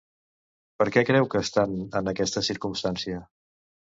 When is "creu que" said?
1.09-1.41